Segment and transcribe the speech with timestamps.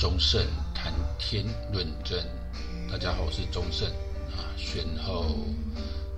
[0.00, 0.42] 忠胜
[0.74, 2.18] 谈天论证，
[2.90, 3.86] 大家好，我是忠胜
[4.30, 4.48] 啊。
[4.56, 5.36] 选后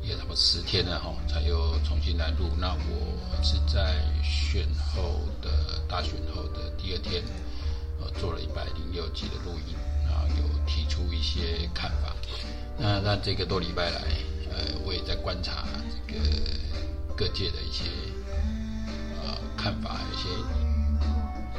[0.00, 2.48] 也差不多十天了哈，才又重新来录。
[2.56, 7.24] 那我是在选后的大选后的第二天，
[8.00, 9.74] 呃，做了一百零六集的录音，
[10.08, 12.14] 然后有提出一些看法。
[12.78, 14.00] 那那这个多礼拜来，
[14.52, 15.66] 呃，我也在观察
[16.06, 16.20] 这个
[17.16, 17.82] 各界的一些
[19.24, 20.28] 呃看法，有一些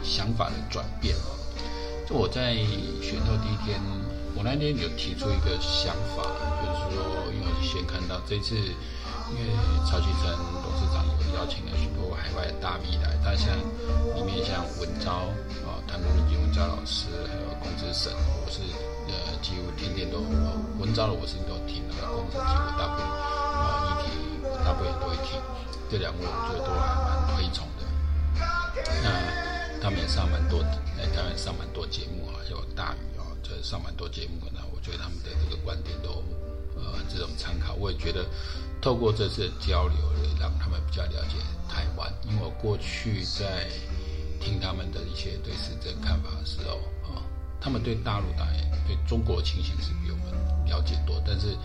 [0.01, 1.13] 想法的转变。
[2.05, 2.55] 就我在
[3.01, 3.79] 选秀第一天，
[4.35, 6.23] 我那天有提出一个想法，
[6.59, 6.99] 就是说，
[7.31, 9.47] 因为先看到这次，因为
[9.87, 10.27] 曹启成
[10.59, 13.55] 董事长有邀请了许多海外的大 V 来，他像
[14.15, 15.31] 里面像文昭
[15.63, 18.11] 啊，谭国伦、文昭老师，还有龚之省，
[18.43, 18.59] 我是
[19.07, 20.19] 呃几乎天天都
[20.79, 24.11] 文昭的我是都听了，龚之省几乎大部分啊议题
[24.59, 25.39] 大部分都会听，
[25.89, 27.87] 这两位我觉得都还蛮推崇的。
[29.01, 29.42] 那
[29.83, 30.63] 他们也上蛮多。
[31.13, 36.23] 台湾上蛮多节目啊，有大鱼啊，这上蛮多节目，那我觉得他们的这个观点都
[36.77, 38.25] 呃这种参考，我也觉得
[38.81, 39.97] 透过这次交流，
[40.39, 41.35] 让他们比较了解
[41.67, 42.11] 台湾。
[42.23, 43.67] 因为我过去在
[44.39, 47.21] 听他们的一些对时政看法的时候啊，
[47.59, 48.55] 他们对大陆当然
[48.87, 50.33] 对中国的情形是比我们
[50.65, 51.57] 了解多，但是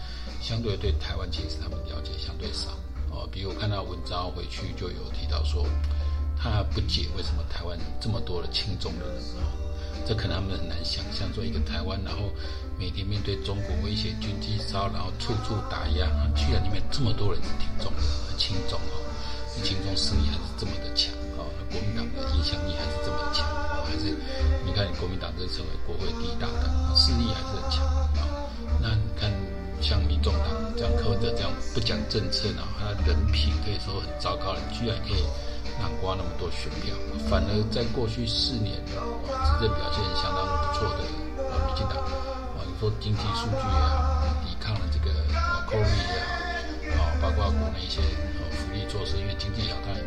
[0.43, 2.71] 相对对台湾其实他们了解相对少
[3.13, 3.29] 哦。
[3.31, 5.65] 比如我看到文章回去就有提到说。
[6.41, 9.51] 他不解为什么台湾这么多的亲中的人啊，
[10.07, 12.31] 这可能他们很难想象，做一个台湾，然后
[12.79, 18.03] 每天面对中国威胁、军机骚扰，然后处处打压，居然里面这么多人是挺中的、
[18.39, 18.95] 亲中哦，
[19.65, 24.15] 亲中势力还是这么的强啊，国民党的影响力还是这么强啊，还是
[24.65, 27.83] 你看国民党这成为国会第一大党，势力还是很强
[28.15, 28.47] 啊。
[28.81, 29.27] 那你看
[29.83, 35.27] 像民众党这样柯文哲这样不讲政策呢，他人品可以说很糟糕，居然可以。
[35.79, 36.91] 南瓜那么多选票，
[37.31, 39.07] 反而在过去四年啊，
[39.47, 41.07] 执政表现相当不错的
[41.47, 46.19] 啊，民进党啊，你说经济数据也好，抵抗了这个啊 COVID 也
[46.99, 50.03] 好，啊，包括国内一些啊福利措施，因为经济好，当然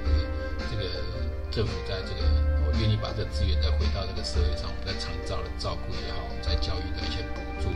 [0.69, 0.83] 这个
[1.49, 2.27] 政府在这个
[2.67, 7.71] 我愿意把这个资源再回到这个社会上，我们在长照的照顾也好，我们在教育的一些补助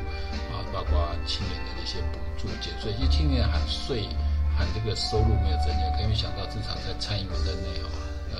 [0.51, 4.03] 啊，包括青年的一些补助减税，其实青年还税。
[4.57, 7.89] 看这个收入没有增加，可以没想到至少在蔡英文任内哦，
[8.33, 8.39] 呃，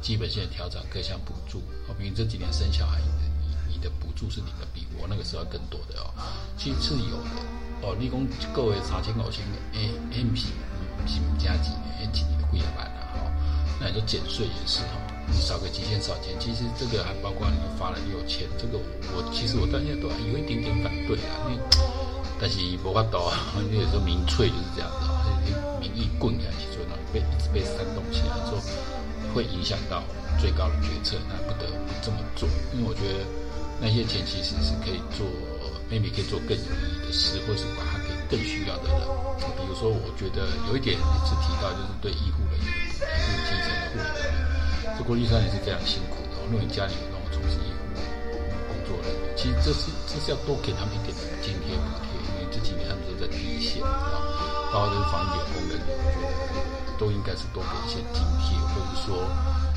[0.00, 2.98] 基本性调整各项补助，哦，比如这几年生小孩，
[3.46, 6.10] 你你的补助是领的比我那个时候更多的哦，
[6.56, 7.30] 其实是有的
[7.82, 7.96] 哦。
[7.98, 10.50] 你讲各位三千五千个 A M P，
[10.98, 13.30] 嗯，是加几年几年的贵了版了哈，
[13.80, 14.98] 那你说减税也是哈，
[15.30, 18.78] 你少个几千少钱，其实这个还包括你发了六千，这个
[19.14, 21.62] 我其实我到现在都还有一点点反对啊，因为
[22.40, 23.38] 但是无法度啊，
[23.70, 25.17] 因为有时候民粹就是这样子。
[25.80, 28.58] 民意棍起来，其实呢被一直被煽动起来，说
[29.34, 30.02] 会影响到
[30.40, 32.48] 最高的决策，那不得不这么做。
[32.74, 33.24] 因为我觉得
[33.80, 35.26] 那些钱其实是可以做
[35.90, 39.00] ，maybe 可以做更有意义的事，或是把它给更需要的人。
[39.56, 46.42] 比如说，我觉得有一点一直提到，就是对医护人员的补贴，基层的护理人员，这过去三年是非常辛苦的。
[46.50, 47.94] 如果你家里有那种从事医护
[48.66, 51.14] 工作的，其实这是这是要多给他们一点
[51.44, 54.27] 津贴补贴，因为这几年他们都在第一线，知道吗
[54.70, 59.24] 包括这个防疫的工人，我觉得都应该是多给一些津贴，或者说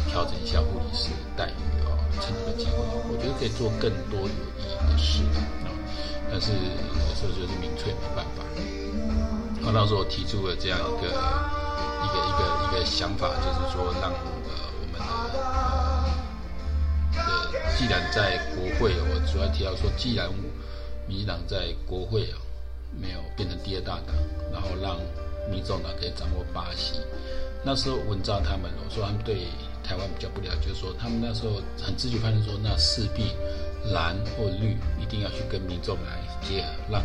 [0.09, 1.56] 调整一下护理师的待遇
[1.88, 2.75] 啊，趁这个机会，
[3.07, 5.24] 我觉得可以做更多有意义的事
[5.63, 5.72] 啊。
[6.30, 8.44] 但是有时候就是民粹没办法。
[9.62, 15.07] 那当时我提出了这样一个一个一个一个想法，就是说让呃我们的
[17.16, 17.24] 呃，
[17.78, 20.28] 既然在国会，我主要提到说，既然
[21.07, 22.38] 民进党在国会啊。
[22.94, 24.13] 没有变成第二大党，
[24.61, 24.99] 然后让
[25.49, 26.99] 民众党可以掌握巴西。
[27.63, 29.47] 那时候文章他们，我说他们对
[29.83, 33.33] 台湾比较不了解，就是说他们那时候很直觉判断说，那势必
[33.91, 37.01] 蓝或绿一定要去跟民众来结合，让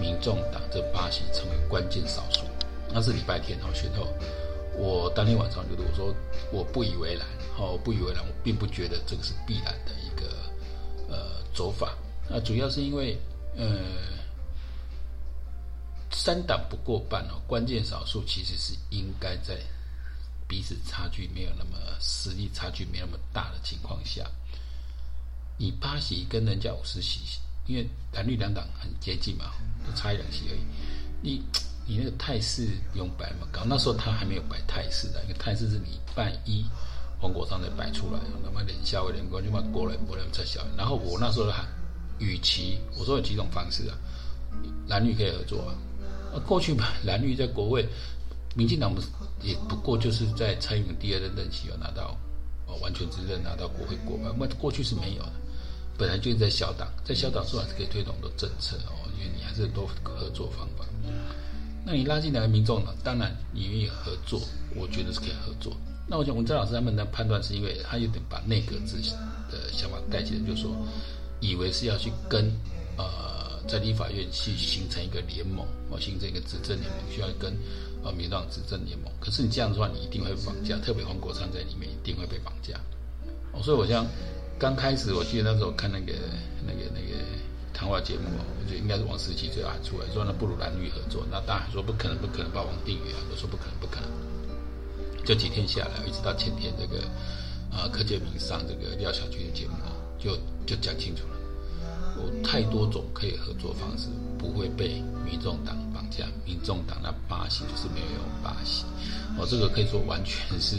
[0.00, 2.42] 民众党这巴西成为关键少数。
[2.92, 4.06] 那是礼拜天哦，选后
[4.76, 6.14] 我当天晚上就我说
[6.52, 7.26] 我不以为然，
[7.58, 10.26] 哦，不以为然，我并不觉得这个是必然的一个
[11.08, 11.96] 呃走法。
[12.28, 13.16] 那主要是因为
[13.56, 13.66] 呃。
[16.12, 19.58] 三党不过半哦，关键少数其实是应该在
[20.46, 24.22] 彼此差距没有那么实力差距没有那么大的情况下，
[25.56, 29.52] 你八席跟人家五十席，因为蓝绿两党很接近嘛，
[29.86, 30.60] 就差一两席而已。
[31.22, 31.42] 你
[31.86, 36.64] 你那个态势不用摆那么高，那时候他还没有摆态势的，因为态势是礼拜一
[37.18, 40.60] 黄国昌才摆出来，那么连下位连官就把过来过来撤销。
[40.76, 41.66] 然后我那时候喊，
[42.18, 43.96] 与其我说有几种方式啊，
[44.86, 45.74] 蓝绿可以合作啊。
[46.40, 47.88] 过去嘛，蓝绿在国会，
[48.54, 49.08] 民进党不是
[49.42, 52.16] 也不过就是在蔡英文第二任任期有拿到
[52.66, 55.32] 哦完全执政拿到国会过半，那过去是没有的。
[55.98, 60.84] 本来就是在小党，在小党说还是可以推动很多政策哦，因为你还是多合作方法。
[61.84, 64.40] 那你拉进来民众呢，当然你愿意合作，
[64.74, 65.76] 我觉得是可以合作。
[66.08, 68.96] 那我想文章老师他们的判断是因为他有点把内阁制
[69.50, 70.70] 的想法带起来，就是说
[71.40, 72.50] 以为是要去跟
[72.96, 73.21] 呃
[73.68, 77.56] 在立法院去形成一个联盟，哦形成一个执政联盟，需要跟
[78.02, 79.10] 呃民党执政联盟。
[79.20, 82.78] 可是你这样的话，你一定会绑架，特别黄国昌在里面一定会被绑架。
[83.52, 84.06] 哦，所以我想
[84.58, 86.12] 刚开始我记得那时候看那个
[86.66, 87.22] 那个那个。
[87.74, 91.26] 谈话节目哦，我觉得应该是王思琪最后喊出来说，那不如蓝绿合作。
[91.30, 94.10] 那当然说不可能，不可能，把王定宇啊都说不可能，不可能。
[95.24, 97.02] 这几天下来，一直到前天这个
[97.72, 99.74] 啊柯建明上这个廖小军的节目
[100.18, 100.36] 就
[100.66, 101.41] 就讲清楚了。
[102.16, 104.08] 有太多种可以合作方式，
[104.38, 106.26] 不会被民众党绑架。
[106.44, 108.84] 民众党那巴西就是没有用把戏。
[109.38, 110.76] 我这个可以说完全是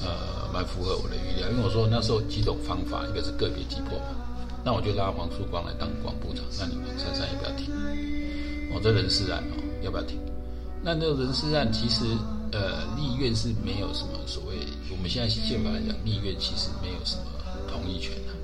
[0.00, 4.16] 呃蛮符合我的预料，因为我说那时候几种方法，一个是个别击破嘛。
[4.64, 7.70] 那我就拉黄曙光来当广部长，那你们珊珊要不要听？
[8.72, 10.18] 我、哦、这人事案哦，要不要听？
[10.82, 12.04] 那这个人事案其实，
[12.50, 17.22] 呃，立院是没有什么所谓，我们现在宪法来讲，立院其实没有什么
[17.70, 18.34] 同意权的、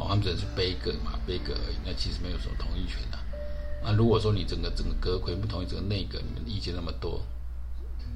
[0.00, 3.18] 哦，他们只是杯葛嘛，杯葛而已，那其实没有什么同意权的、
[3.84, 7.20] 那如果说你整个整个阁揆不同意，整个内阁你们意见那么多，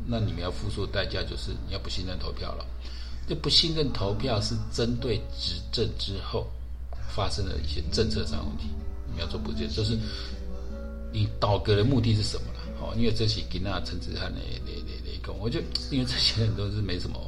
[0.06, 2.64] 那你们要付出的代价就是你要不信任投票了。
[3.28, 6.46] 这不信任投票是针对执政之后。
[7.06, 8.64] 发生的一些政策上问题，
[9.14, 9.96] 你要做补救，就是
[11.12, 12.60] 你倒阁的目的是什么了？
[12.80, 17.20] 哦，因为这些跟那陈子翰的那那那个，我觉得因为这些人都是没什么，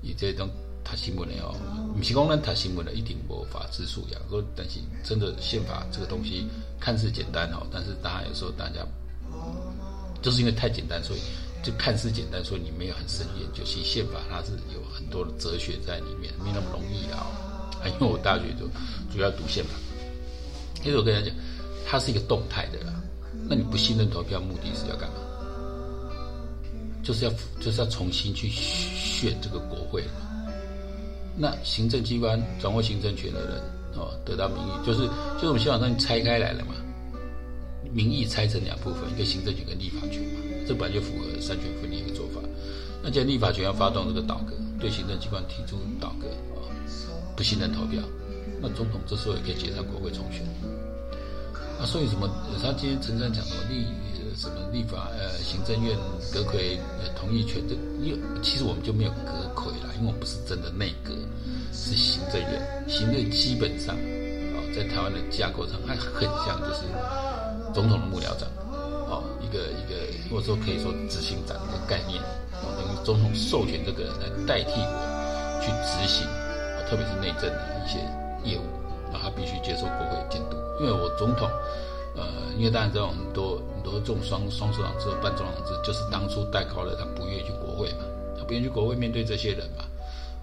[0.00, 0.48] 你这种
[0.84, 1.54] 他新闻的哦，
[1.96, 6.46] 不是讲咱他新闻的一定无法治素养，说但是真的宪法这个东西
[6.80, 8.86] 看似简单哦，但是大家有时候大家
[10.22, 11.20] 就是因为太简单，所以
[11.62, 13.62] 就看似简单，所以你没有很深研究。
[13.64, 17.26] 其实宪法它是有很多的哲学在里面，没那么容易啊。
[17.86, 18.66] 因为我大学就
[19.12, 19.70] 主要读宪法，
[20.82, 21.34] 其实我跟他讲，
[21.86, 22.92] 它是一个动态的啦。
[23.48, 25.16] 那你不信任投票，目的是要干嘛？
[27.02, 30.04] 就是要就是要重新去选这个国会。
[31.40, 33.62] 那行政机关掌握行政权的人
[33.96, 36.74] 哦，得到民意，就是就是我们宪法上拆开来了嘛。
[37.92, 42.40] 民意拆成两部分，一个行政权跟立法权嘛，这本来就符合三权分立的做法。
[43.02, 46.28] 那既然立法权要发动这个倒戈，对行政机关提出倒阁。
[47.34, 48.02] 不信任投票，
[48.60, 50.44] 那总统这时候也可以解散国会重选。
[51.78, 52.28] 那，所以什么？
[52.62, 53.86] 他今天陈山讲说立
[54.40, 55.94] 什么立法呃，行政院
[56.32, 61.12] 阁揆呃同意权，这因为其实我们就没有阁揆啦，因为我们不是真的内阁，
[61.74, 62.88] 是行政院。
[62.88, 66.88] 行政基本上啊，在台湾的架构上，还很像就是
[67.74, 68.48] 总统的幕僚长，
[69.12, 72.16] 哦，一个一个或者说可以说执行长的概念，
[72.64, 76.26] 哦，等于总统授权这个人来代替我去执行。
[76.88, 77.98] 特别是内政的一些
[78.42, 78.62] 业务，
[79.12, 80.56] 那他必须接受国会监督。
[80.80, 81.46] 因为我总统，
[82.16, 82.24] 呃，
[82.56, 88.04] 因为大家知道很多很多这种双双首长制、半总统制，就是当初戴高乐他不愿意去国会嘛，
[88.36, 89.84] 他不愿意去国会面对这些人嘛，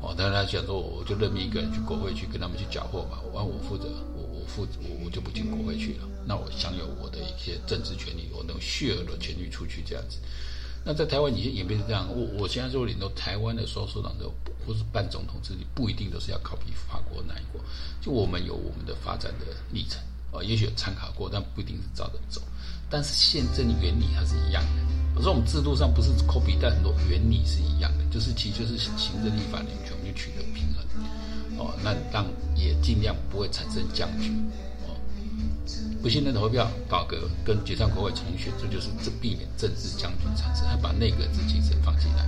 [0.01, 3.85] 哦，但是他想说，我就任命一个人去国会去跟他们去搅和嘛，我我负责，
[4.15, 10.17] 我我负责，我我就不进国会去了，那我享有我的一些政治权利，我那种血额的权利出去这样子。
[10.83, 14.25] 那在台湾已经演变成这样，我我现在说领导台湾的双首长的
[14.65, 17.61] 或是半总统制，不一定都是要靠比法国哪一国，
[18.01, 20.01] 就我们有我们的发展的历程
[20.33, 22.41] 啊，也许有参考过，但不一定是照着走。
[22.89, 24.69] 但是宪政原理它是一样的，
[25.15, 30.85] 我说我们制度上不是 copy，但很多原理是一样的，就是其实就是行政立法两权我们就取得平衡。
[31.57, 32.25] 哦，那让
[32.55, 34.29] 也尽量不会产生僵局。
[34.87, 34.95] 哦
[35.99, 42.23] 不信任投票、倒阁跟解散国会重选，这就是这避免政治僵局产生，还把内阁制精神放进来，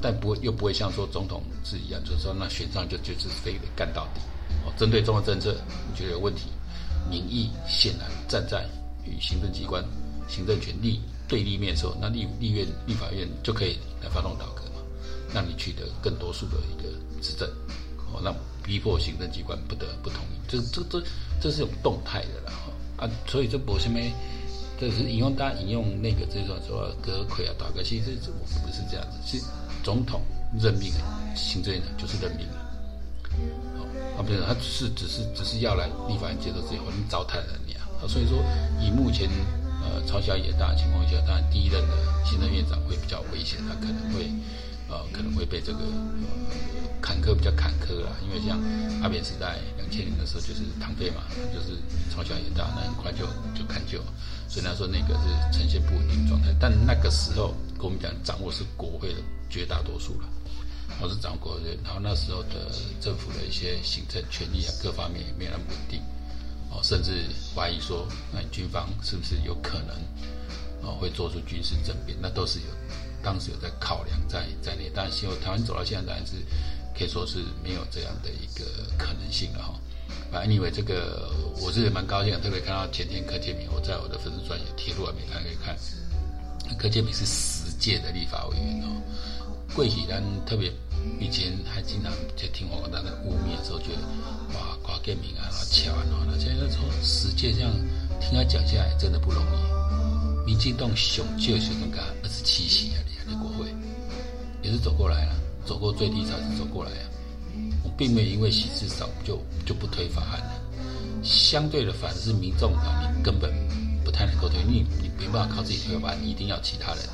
[0.00, 4.20] 但不会又不会像说总统是一样，就是说那选上就就是非得干到底。
[4.64, 5.56] 哦，针对中央政策
[5.90, 6.50] 你觉得有问题，
[7.10, 8.64] 民意显然站在
[9.08, 9.84] 与行政机关、
[10.28, 14.82] 行政权力对立面的时候，那立立院、立法院就可以来发动倒阁嘛，
[15.34, 16.88] 让你取得更多数的一个
[17.20, 17.48] 执政，
[18.12, 21.02] 哦，让逼迫行政机关不得不同意，这这这
[21.40, 22.52] 这是种动态的啦。
[22.98, 24.12] 啊，所以这不是没，
[24.80, 29.44] 这是引用大家引用那个这种说阁揆啊，倒阁，其实这我们不是这样子，是
[29.84, 30.20] 总统
[30.60, 30.92] 任命
[31.36, 32.58] 行政院长就是任命了，
[33.78, 33.86] 哦，
[34.18, 38.42] 啊不是，他只是只是只是要来立法院接受之后，你糟蹋了你，啊所以说
[38.80, 39.28] 以目前
[39.82, 44.30] 呃朝小野大的情况下，当然第一任的行政院长会比较危险，他可能会
[44.88, 45.78] 呃可能会被这个。
[45.80, 46.26] 呃
[47.00, 48.58] 坎坷比较坎坷啦，因为像
[49.00, 51.22] 阿扁时代两千年的时候就是唐飞嘛，
[51.54, 51.78] 就是
[52.10, 53.24] 朝小野大，那很快就
[53.54, 54.02] 就看就，
[54.48, 56.48] 所以他说那个是呈现不稳定状态。
[56.60, 60.28] 但那个时候跟我们讲掌握是国会的绝大多数了，
[61.00, 62.68] 我是掌握国会，然后那时候的
[63.00, 66.02] 政府的一些行政权力啊各方面也没有那么稳定
[66.70, 69.96] 哦甚至怀疑说，那军方是不是有可能
[70.82, 72.16] 啊会做出军事政变？
[72.20, 72.66] 那都是有
[73.22, 74.90] 当时有在考量在在内。
[74.94, 76.34] 但是，台湾走到现在，当然是
[76.96, 78.64] 可以说是没有这样的一个
[78.98, 79.74] 可能性了哈。
[80.30, 85.76] 反正因为这个我是蛮高兴的，特别看到前天柯建铭，我在我的粉丝专页贴出来没看可以看，
[86.76, 89.00] 柯建铭是十届的立法委员哦。
[89.78, 90.72] 贵喜咱特别
[91.20, 94.02] 以前还经常在听黄国大在污蔑的时候，觉得
[94.52, 97.70] 哇，柯建铭啊，然后乔安哦，那现在从十届这样
[98.20, 100.44] 听他讲下来，真的不容易。
[100.44, 103.72] 民进党雄就学生干二十七席啊，厉害的国会
[104.64, 107.06] 也是走过来了，走过最低潮是走过来啊。
[107.84, 110.60] 我并没有因为席次少就就不推法案了，
[111.22, 113.54] 相对的，反而是民众党你根本
[114.04, 117.04] 不太能够推，你你没办法靠自己推法案，你一定要其他人。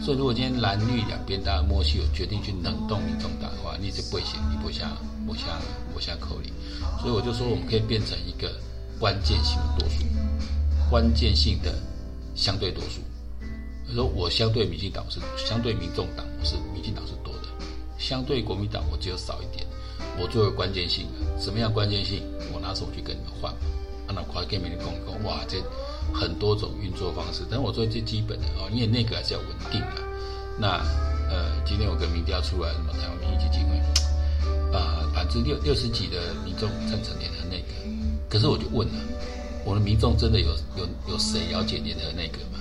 [0.00, 5.60] 所以，如果今天蓝绿两边大家默契有决定去冷冻民众党的话，你就不会写，你不像不像
[5.92, 6.52] 不像口令。
[7.00, 8.50] 所以我就说，我们可以变成一个
[8.98, 10.04] 关键性的多数，
[10.88, 11.74] 关键性的
[12.34, 13.00] 相对多数。
[13.86, 17.48] 比如说，我相对民进党是相对民众党，我是民进党是多的；
[17.98, 19.66] 相对国民党，我只有少一点。
[20.20, 22.22] 我作为关键性的，什么样关键性？
[22.52, 23.58] 我拿手去跟你们换嘛。
[24.06, 25.58] 按照快给你们讲讲，哇，这。
[26.12, 30.02] 很多种运作方式，但我做最基本的哦，因为那个还是要稳定的。
[30.58, 30.78] 那
[31.30, 33.76] 呃，今天我跟民调出来，什么台湾民意基金会，
[34.76, 37.74] 啊、呃，百分之六六十几的民众赞成联合内阁。
[38.28, 38.94] 可是我就问了，
[39.64, 42.58] 我的民众真的有有有谁了解联合内阁吗？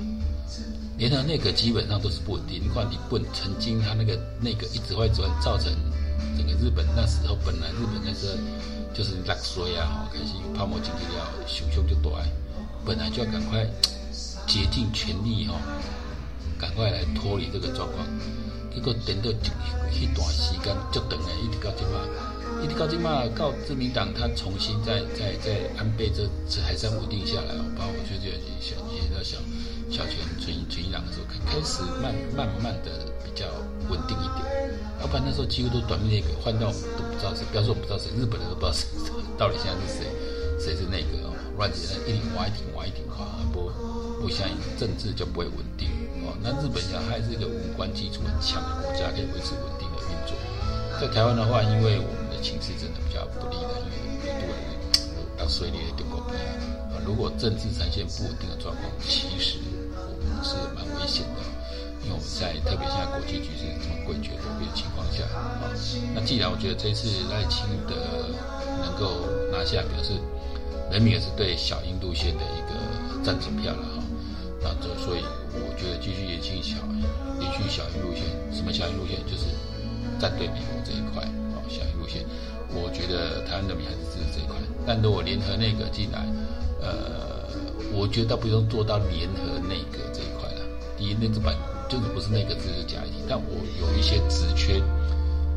[0.97, 2.61] 联合内阁基本上都是不稳定。
[2.61, 5.71] 你看，你问曾经他那个内阁一直会转，造成
[6.37, 8.33] 整个日本那时候本来日本那时候
[8.93, 12.25] 就是落水啊，哈，开始泡沫经济要，熊熊就断。
[12.87, 13.67] 本来就要赶快
[14.47, 15.59] 竭尽全力哈、哦，
[16.57, 18.07] 赶快来脱离这个状况。
[18.73, 21.99] 结果等到一一段时间，就等了一直到今嘛，
[22.63, 27.65] 一直到今嘛，告自民党他重新再再再安倍这这还算稳定下来哦。
[27.75, 29.35] 包括我觉得小也到小
[29.91, 33.51] 小泉纯纯一郎的时候，开始慢慢慢的比较
[33.89, 34.71] 稳定一点。
[35.01, 38.87] 要不然那时候几乎都短命那个换到都不知道谁，不要说我不知道谁，日本人都不知道谁
[39.37, 40.07] 到底现在是谁，
[40.57, 41.33] 谁是那个哦。
[41.57, 43.71] 乱起来，一点挖一点挖一点挖，不
[44.21, 44.47] 不像
[44.79, 45.89] 政治就不会稳定
[46.21, 46.37] 哦。
[46.41, 50.37] 那日本讲还是一个五官基础很强的国家，可以维持稳定的运作。
[51.01, 54.57] 在台湾的话，因为我们的情势真的比较不利的，因为很多人
[55.39, 56.37] 要随你的中国比
[56.93, 57.01] 啊。
[57.05, 59.57] 如果政治呈现不稳定的状况，其实
[59.97, 61.41] 我们是蛮危险的，
[62.05, 65.73] 因为我们在特别现在国际局势这么诡谲多变的情况下啊。
[66.13, 67.97] 那既然我觉得这次赖清德
[68.85, 70.13] 能够拿下，表示。
[70.91, 74.03] 人民也是对小英路线的一个赞成票了哈，
[74.61, 75.21] 那这所以
[75.53, 76.77] 我觉得继续延续小
[77.39, 78.23] 延续小英路线，
[78.55, 79.45] 什么小英路线就是
[80.17, 82.23] 站队美国这一块啊，小英路线，
[82.73, 84.55] 我觉得台湾人民还是支持这一块。
[84.85, 86.25] 但如果联合内阁进来，
[86.81, 87.45] 呃，
[87.91, 90.61] 我觉得不用做到联合内阁这一块了。
[90.97, 91.53] 第一，那个版
[91.89, 94.81] 就是不是内阁制是假议题，但我有一些职缺，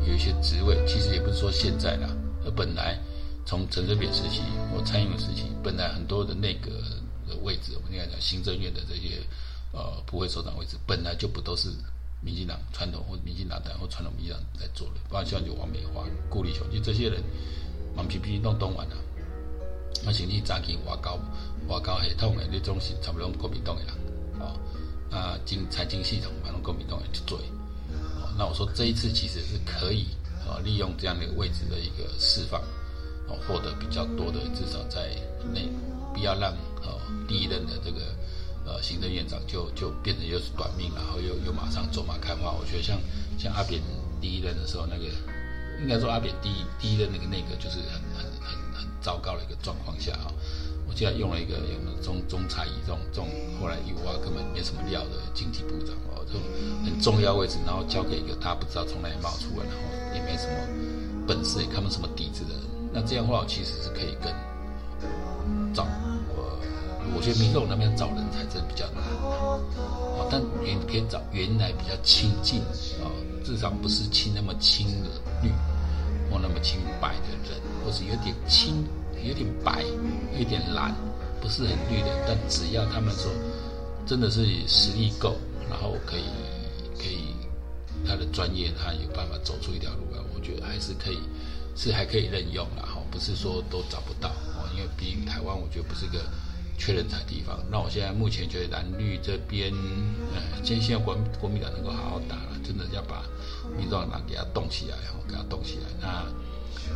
[0.05, 2.09] 有一些职位，其实也不是说现在啦，
[2.43, 2.99] 而本来。
[3.45, 6.69] 从陈水扁时期或蔡英文时期，本来很多的内阁
[7.27, 9.19] 的位置，我们应该讲行政院的这些
[9.73, 11.69] 呃部会首长位置，本来就不都是
[12.21, 17.21] 民进党传统或民进党党或传统民进党在做的，包括像就王美花、顾立雄，就这些人，
[17.95, 18.95] 忙皮皮弄动完了，
[20.05, 21.15] 那甚至早期外交
[21.67, 23.93] 外交系统的那种是差不多国民党的人，
[24.39, 24.55] 哦，
[25.09, 30.05] 啊经财经系统反正国民党也去做，哦，那我说这一次其实是可以
[30.47, 32.61] 啊、利用这样的位置的一个释放。
[33.47, 35.09] 获得比较多的，至少在
[35.53, 35.69] 内，
[36.13, 36.51] 不要让
[36.83, 36.89] 呃
[37.27, 37.99] 第一任的这个
[38.65, 42.51] 呃行政院长就就变成又是短命，然后又又马上走马看花。
[42.51, 42.97] 我觉得像
[43.37, 43.81] 像阿扁
[44.19, 45.05] 第一任的时候，那个
[45.81, 50.31] 应该说阿扁第一第一任那个内阁就是很很很很糟糕的一个状况下啊。
[50.87, 53.29] 我记得用了一个用中中差仪这种这种
[53.61, 56.41] 后来一挖根本没什么料的经济部长哦，这种
[56.83, 59.79] 很重要位置，然后交给一个他不知道从哪里冒出来，然后
[60.13, 62.60] 也没什么本事，也看不出什么底子的。
[62.93, 64.33] 那这样的话，其实是可以跟
[65.73, 65.87] 找
[66.27, 66.59] 我，
[67.15, 70.27] 我觉得民众那边找人才真的比较难啊。
[70.29, 72.59] 但原可以找原来比较亲近
[73.01, 73.07] 啊，
[73.43, 75.09] 至少不是亲那么亲的
[75.41, 75.49] 绿
[76.29, 78.85] 或那么亲白的人，或是有点亲、
[79.23, 79.83] 有点白、
[80.37, 80.93] 有点蓝，
[81.41, 82.07] 不是很绿的。
[82.27, 83.31] 但只要他们说
[84.05, 85.35] 真的是实力够，
[85.69, 86.25] 然后可以
[86.97, 87.35] 可以
[88.05, 91.19] 他的专业，他有办法走出一条路来，我觉得还是可以。
[91.75, 96.19] 是还可以任用啦，哈，不是说都找不到哦，因为毕竟台湾我觉得不是一个
[96.77, 97.59] 缺人才的地方。
[97.71, 99.71] 那我现在目前觉得蓝绿这边，
[100.33, 103.23] 呃，先希望国国民党能够好好打了，真的要把
[103.77, 105.89] 民众党给他动起来，哈，给他动起来。
[106.01, 106.25] 那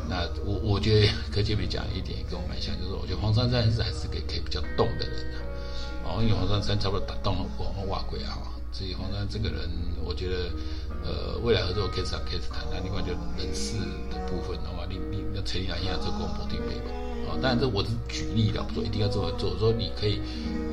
[0.10, 5.38] 那我我觉得柯建铭讲一点跟我蛮像，就是我觉得黄珊珊是还是个可以比较动的人的、
[6.03, 8.38] 啊，哦，因为黄珊珊差不多打动了我们瓦鬼啊，
[8.72, 9.70] 所以黄珊珊这个人，
[10.03, 10.50] 我觉得
[11.05, 13.77] 呃未来合作 case 啊 case 谈，那另外就人事
[14.09, 16.89] 的部分的话，你你要成立哪一样这个广播定位嘛，
[17.29, 20.19] 啊，当然这我是举例了，不说一定要这么做，说你可以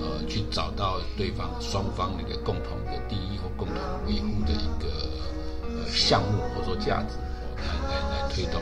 [0.00, 4.88] 呃去找到对方双方那个共同的利益或共同维护的一个
[5.68, 7.16] 呃项目或者说价值，
[7.58, 8.60] 来来来推动。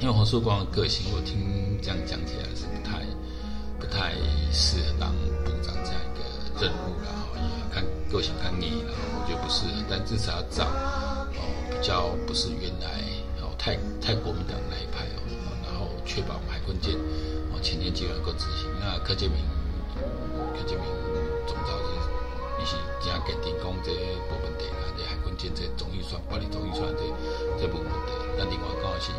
[0.00, 3.02] 因为黄曙光的个性，我听这样讲起来是不太、
[3.78, 4.14] 不太
[4.52, 5.12] 适合当
[5.44, 7.28] 部长这样一个任务了哈。
[8.12, 9.64] 也看个性看腻了，我觉得不是。
[9.88, 11.40] 但至少要找哦，
[11.70, 13.00] 比较不是原来
[13.40, 15.24] 哦太太国民党那一派哦，
[15.64, 16.94] 然后确保海军舰
[17.52, 18.68] 哦前年就能够执行。
[18.80, 19.40] 那柯建铭，
[20.52, 20.84] 柯建铭
[21.46, 21.90] 总召是，
[22.58, 23.92] 你是正坚定讲这
[24.28, 27.02] 部分的啦，这海军舰这总预算，管理总预算这
[27.60, 28.12] 这部分的。
[28.36, 29.10] 那另外刚好是。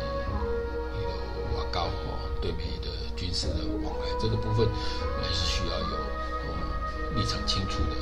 [1.72, 4.64] 高哦，对美的军事的往来这个部分，
[5.20, 5.96] 还是需要有
[6.46, 6.54] 哦
[7.16, 7.96] 立场清楚的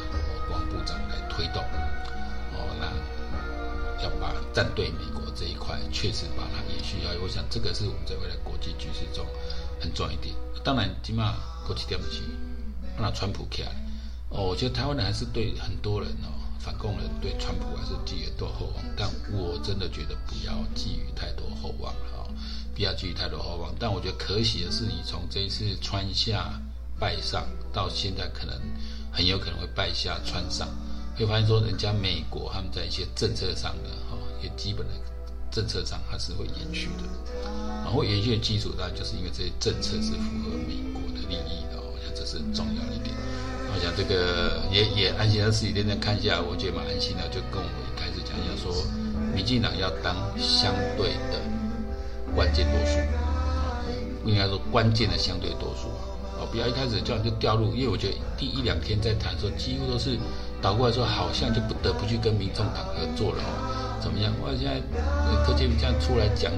[0.53, 1.63] 王部长来推动
[2.53, 2.69] 哦。
[2.79, 9.27] 那要把站队美国这一块确实把它延续下去，我想这个是我们在未来国际局势中
[9.81, 10.35] 很重要一点。
[10.63, 11.35] 当然，起码
[11.67, 12.23] 国际点不起，
[12.99, 13.71] 那川普起来
[14.29, 14.45] 哦。
[14.45, 16.31] 我觉得台湾人还是对很多人哦，
[16.61, 22.11] 反共人对川普还是寄予多厚望，但我真的觉得不要寄予太多厚望了。
[22.75, 26.59] 不要寄予太多厚望，但我觉得可喜的是，你从这一次川下
[26.99, 28.59] 拜上到现在，可能
[29.13, 30.67] 很有可能会败下川上，
[31.15, 34.93] 会发现说，人家美国他们在一些政策上的哈，一些基本的
[35.51, 37.05] 政策上，它是会延续的。
[37.85, 43.15] 然后延续的基础当然就是因为这些政策是符合美国的利益的，我想这是很重要的一点。
[43.75, 47.29] 我想这个也也安心，的实体店店看一下，我觉得蛮安心的。
[47.29, 48.73] 就跟我们一开始讲一下，说
[49.35, 51.39] 民进党要当相对的。
[52.35, 52.97] 关键多数，
[54.25, 55.92] 不应该说关键的相对多数，
[56.53, 60.19] 不要一开始这样就掉入，因为我觉得第一两天在谈的时候，几乎都是
[60.61, 64.31] 倒过来说，好像就不得不去跟民众党合作了哦，怎么样？
[64.45, 64.77] 我现在
[65.47, 66.53] 柯建铭这样出来讲，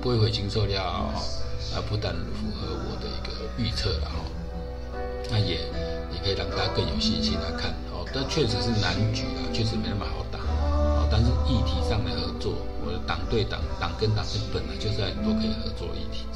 [0.00, 1.10] 不会回心受料啊，
[1.90, 4.22] 不但符合我的一个预测了哈，
[5.28, 5.58] 那也
[6.14, 11.08] 也可以让大家更有信心来看哦，但确实是难局啊，确实没那么好打哦。
[11.10, 12.54] 但是议题上的合作，
[12.86, 16.30] 我的党对党、党跟党是本来就是很多可以合作议题。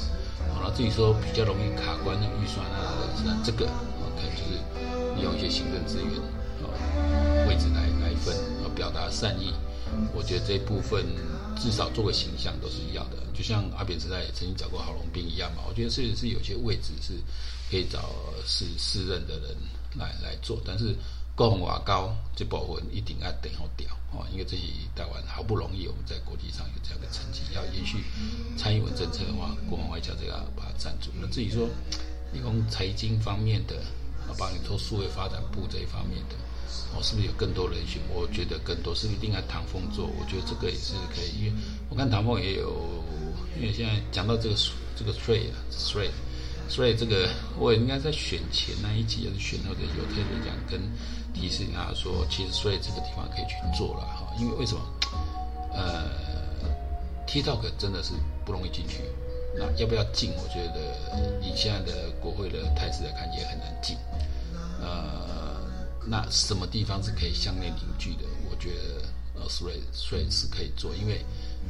[0.61, 3.05] 然后，至于说比较容易卡关的预算啊，
[3.43, 4.57] 这个可能就是
[5.15, 6.13] 利用一些行政资源
[6.61, 6.67] 啊
[7.47, 9.53] 位置来来分啊，表达善意。
[10.13, 11.05] 我觉得这部分
[11.55, 15.63] 至少做个形象都是一样的，就像阿扁时代也曾经找过郝龙斌一样嘛。
[15.67, 17.13] 我觉得是是有些位置是
[17.71, 18.09] 可以找
[18.45, 19.55] 是适任的人
[19.95, 20.95] 来来做，但是。
[21.37, 24.63] 国防外交这部分一定要等好调哦，因为这是
[24.95, 27.99] 台湾好不容易我们在国际上有这样的成绩，要延续
[28.57, 31.11] 蔡英文政策的话，国防外交这个要把它站住。
[31.21, 31.69] 那至于说，
[32.33, 33.75] 你讲财经方面的，
[34.27, 36.35] 啊，帮你做数位发展部这一方面的，
[36.95, 38.01] 哦，是不是有更多人选？
[38.09, 41.53] 我觉得更多是一定要唐凤做，我觉得这个也是可以，因为
[41.87, 42.73] 我看唐凤也有，
[43.55, 44.55] 因为现在讲到这个
[44.95, 46.09] 这个 trade 啊，trade。
[46.69, 50.81] 所以这个我也应该在选前那一集，还是选后的有特别讲跟
[51.39, 54.81] 提示他说，其实所以这个地方可以去做了哈，因为为什么？
[55.73, 56.09] 呃
[57.27, 58.13] ，TikTok 真的是
[58.45, 59.03] 不容易进去，
[59.55, 60.33] 那要不要进？
[60.37, 63.95] 我觉得以现在的国会的态势来看，也很难进。
[64.81, 65.61] 呃，
[66.05, 68.23] 那什么地方是可以相内凝聚的？
[68.49, 71.23] 我觉得呃，所以所以是可以做，因为。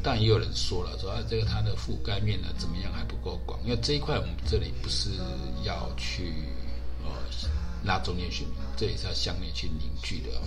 [0.03, 5.09] 但也有人说了，说啊，这个它的覆盖面呢怎么样还不够广，因为这一块我们这里不是
[5.63, 6.35] 要去
[7.03, 7.09] 呃
[7.87, 10.41] 拉中间选民，这也是要向内去凝聚的哦。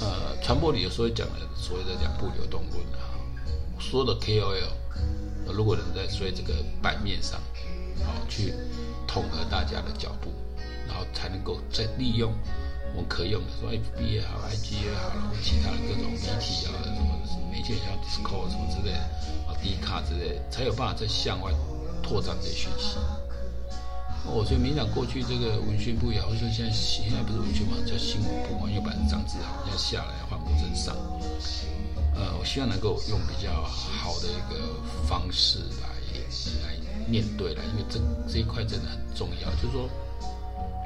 [0.00, 3.14] 呃，传播里有时候讲的所谓的两步流动论啊，
[3.78, 7.38] 所有的 KOL，如果能在所以这个版面上，
[8.00, 8.54] 啊去
[9.06, 10.32] 统合大家的脚步，
[10.88, 12.32] 然后才能够再利用。
[12.92, 18.98] 我们可用的，说 FB 也好，IG 也好，然后其他的各种媒体啊，什么媒体像 Discord 什么之类的，
[19.46, 21.52] 啊，Dcard 之类的，才有办法再向外
[22.02, 22.96] 拓展这些讯息。
[24.26, 30.94] 我觉得民进党过去这个文宣部也好，说现在现在不是文宣嘛，叫新闻部嘛，又把张志豪要下来换吴峥上。
[32.14, 35.88] 呃，我希望能够用比较好的一个方式来
[36.66, 36.76] 来
[37.08, 39.88] 面对了，因为这这一块真的很重要，就是说，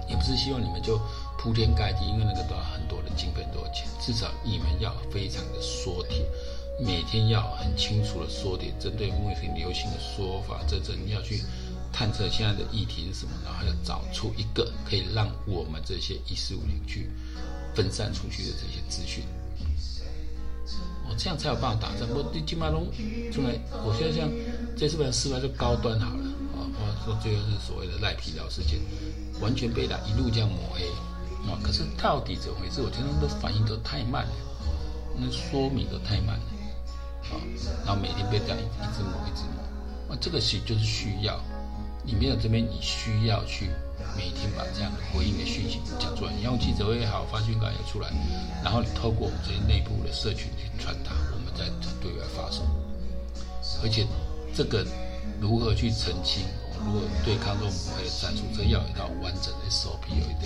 [0.08, 1.00] 也不是希望你们就。
[1.36, 3.86] 铺天盖地，因为那个都要很多的经费，很多少钱？
[4.00, 6.24] 至少你们要非常的缩帖，
[6.80, 11.42] 每天要很清楚的缩帖，针对目前流行的说法，这这你要去
[11.96, 17.08] 探测现在的议题是什么，然后要找出一个可以让我们这些一四五零去
[17.72, 19.22] 分散出去的这些资讯，
[21.06, 22.08] 哦，这样才有办法打仗。
[22.10, 22.82] 我基本上
[23.30, 23.54] 出来，
[23.86, 24.28] 我现在像
[24.76, 26.24] 这次不要示范就高端好了
[26.58, 28.80] 啊，或者说最后是所谓的赖皮老事件，
[29.40, 30.88] 完全被他一路这样抹黑
[31.46, 31.54] 啊。
[31.62, 32.82] 可是到底怎么回事？
[32.82, 34.32] 我觉得都反应都太慢了，
[35.16, 36.44] 那说明都太慢了
[37.30, 37.38] 啊。
[37.86, 41.40] 然后每天被这样一直抹，一直抹啊，这个其实就是需要。
[42.04, 43.70] 你没有这边，你需要去
[44.16, 46.32] 每天把这样的回应的讯息讲出来。
[46.32, 48.12] 你用记者会也好，发讯稿也出来，
[48.62, 51.64] 然后你透过我们这些内部的社群去传达，我们再
[52.02, 52.66] 对外发送。
[53.82, 54.06] 而且
[54.54, 54.86] 这个
[55.40, 56.44] 如何去澄清，
[56.84, 60.44] 如何对抗这种抹黑的战术，这要有一套完整的 SOP，有一个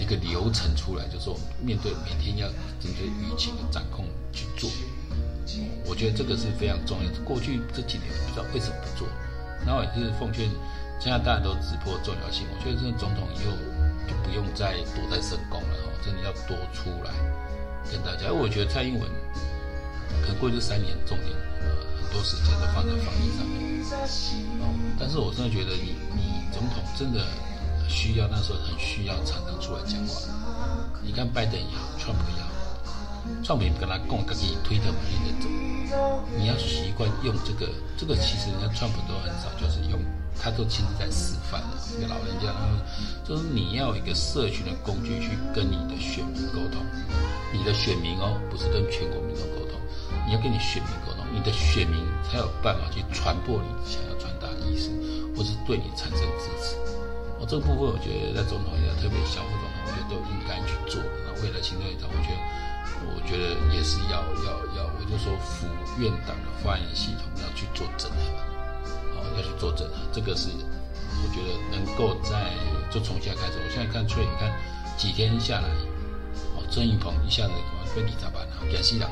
[0.00, 2.48] 一个流程出来，就是我们面对每天要
[2.80, 4.70] 针对舆情的掌控去做。
[5.84, 7.20] 我觉得这个是非常重要的。
[7.20, 9.06] 过去这几年不知道为什么不做，
[9.66, 10.48] 然后也是奉劝。
[11.04, 13.52] 现在大家都直播重要性，我觉得这个总统以后
[14.08, 17.12] 就不用再躲在深宫了哈，真的要多出来
[17.92, 18.32] 跟大家。
[18.32, 19.04] 我觉得蔡英文
[20.24, 21.28] 可能过去三年重点
[21.60, 21.68] 呃
[22.00, 23.84] 很多时间都放在防疫上面，
[24.64, 27.20] 哦，但是我真的觉得你你总统真的
[27.86, 30.24] 需要那时候很需要常常出来讲话。
[31.04, 32.48] 你看拜登也好，川普也好，
[33.44, 35.52] 川普也跟他共，他可以推特嘛，现在走，
[36.32, 40.00] 你要习惯用这个，这个其实人家川普都很少就是用。
[40.40, 42.76] 他都亲自在示范了，一个老人家，他说，
[43.24, 46.84] 就是你要一个社群的工具去跟你的选民沟通，
[47.52, 49.80] 你的选民哦，不是跟全国民众沟通，
[50.26, 54.90] 你要跟你选民沟通，你的选民才有办法去传播你想要传达的意思，
[55.36, 56.76] 或是对你产生支持。
[57.40, 61.00] 哦，这个部分我觉得在总统也特别小副总统，我觉得都应该去做。
[61.24, 62.40] 那未来行政院长，我觉得，
[63.10, 65.66] 我觉得也是要要要，我就说府
[65.98, 68.53] 院党的发言系统要去做整合。
[69.36, 72.52] 要去做整合，这个是我觉得能够在
[72.90, 73.58] 就从现在开始。
[73.64, 74.52] 我现在看出来，你看
[74.96, 75.68] 几天下来，
[76.56, 77.52] 哦，郑运鹏一下子
[77.94, 79.10] 被李扎班了，给死了。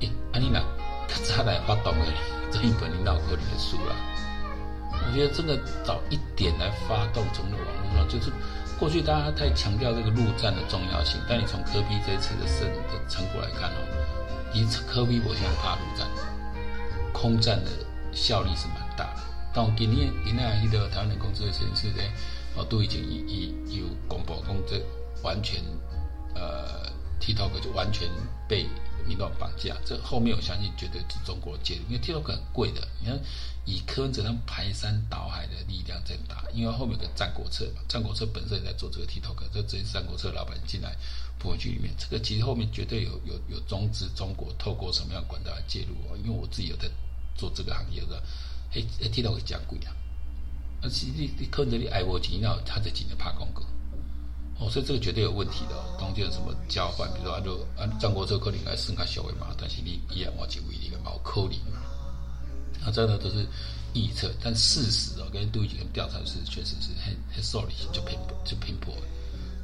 [0.00, 0.60] 诶，安妮娜，
[1.08, 2.06] 他咋来发动的？
[2.50, 3.94] 郑运鹏领导可能也输了。
[4.92, 8.30] 我觉得这个早一点来发动，从那网络上，就是
[8.78, 13.80] 过去大家太强调这个陆战的重要性，但你从科比这次的胜的成果来看哦，
[14.52, 16.08] 以科比我现在怕陆战，
[17.12, 17.70] 空战的
[18.12, 19.22] 效力是蛮大的。
[19.54, 22.10] 到今年，今年迄个台湾人工智慧实验室咧，
[22.56, 24.82] 哦，都已经已已有公布，讲这
[25.22, 25.62] 完全，
[26.34, 26.90] 呃
[27.20, 28.10] ，TikTok 就完全
[28.48, 28.66] 被
[29.06, 29.76] 民众绑架。
[29.86, 32.80] 这后面我相信绝对是中国介入，因为 TikTok 很贵的。
[33.00, 33.16] 你看，
[33.64, 40.96] 以柯文哲那排山倒海的力量在打，因为后面有个战国策嘛，战国策本身也在做这个 TikTok，这这是战国策老板进来
[41.38, 46.90] 部分局里面，这个其实后面绝对有有有中资中国透过什么样管道来介入哦，因为我自己有在
[47.36, 48.20] 做这个行业的。
[48.74, 49.94] 诶诶，听到会讲贵啊！
[50.82, 53.62] 啊，是你你可能你爱我钱，然后他在紧的怕广告，
[54.58, 55.76] 哦，所以这个绝对有问题的。
[55.98, 57.08] 中间有什么交换？
[57.14, 61.60] 比如说按照按张国策可能来算较小的嘛，但是你一样我就为你个毛扣你。
[62.84, 63.46] 啊，这个都是
[63.94, 68.92] 预测，但事实哦，跟杜一杰跟调查是确实是很很受理就偏就偏颇。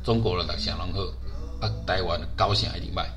[0.05, 1.13] 中国人来想，然后
[1.61, 3.11] 啊，台湾高兴还得卖。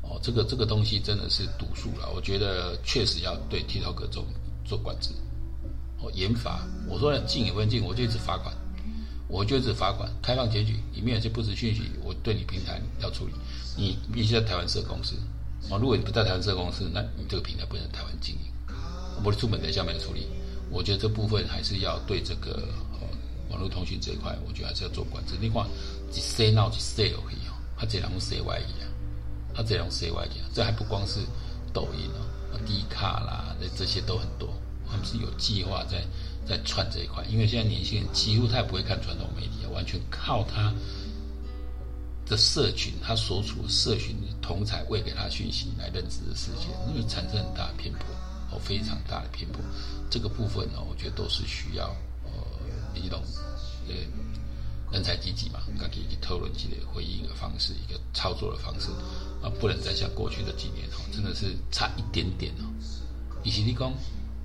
[0.00, 2.10] 哦，这个这个东西真的是赌术了。
[2.14, 4.24] 我觉得确实要对 TikTok 这种。
[4.64, 5.10] 做管制，
[6.00, 6.66] 哦，严罚。
[6.88, 8.54] 我说禁也不能禁，我就一直罚款，
[9.28, 10.10] 我就一直罚款。
[10.22, 13.32] 开放检举，里面有些不实讯息，我对你平台要处理。
[13.76, 15.16] 你必须在台湾设公司，
[15.70, 18.40] 哦，如果你不在台湾设公司，那你这个平台不能在台湾经营。
[19.24, 20.26] 我的出门在下面处理。
[20.70, 23.06] 我觉得这部分还是要对这个哦
[23.50, 25.34] 网络通讯这一块，我觉得还是要做管制。
[25.40, 25.64] 另外，
[26.12, 28.90] 一 say now 就 say 可以哦，他这两种 say 歪一样，
[29.54, 31.20] 他这两种 say 歪一样，这还不光是
[31.72, 32.26] 抖音哦。
[32.66, 34.48] 低卡啦，这这些都很多，
[34.88, 36.04] 他们是有计划在
[36.46, 40.72] 在串这一块，因为现在年轻人几乎他也不会看传统媒体，完全靠他
[42.26, 48.06] 的社群，他所处的社群同才喂给他讯息来认知的世界，因为产生很大的偏颇，
[48.50, 49.60] 哦，非常大的偏颇，
[50.10, 52.30] 这个部分呢，我觉得都是需要呃
[52.94, 53.22] 一种
[53.88, 53.94] 呃
[54.94, 58.90] 人才济济嘛，刚可以去讨论一个回应的方式，一个操作的方式。
[59.42, 62.64] 啊，不能再像过去的几年哦，真的是差一点点哦。
[63.42, 63.92] 以前你讲，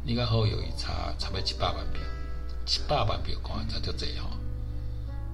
[0.04, 2.02] 你看侯友宜差差不多七八万票，
[2.66, 4.28] 七八万票看差就这哈。